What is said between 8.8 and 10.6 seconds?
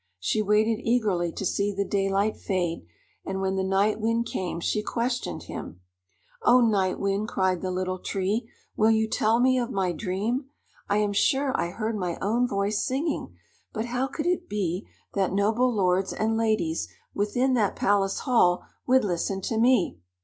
you tell me of my dream?